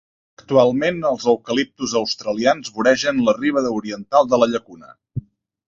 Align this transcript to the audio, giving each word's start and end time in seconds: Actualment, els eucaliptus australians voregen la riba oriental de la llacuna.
Actualment, 0.41 0.95
els 1.09 1.27
eucaliptus 1.33 1.93
australians 2.01 2.73
voregen 2.79 3.21
la 3.29 3.37
riba 3.39 3.65
oriental 3.79 4.33
de 4.35 4.43
la 4.45 4.51
llacuna. 4.57 4.95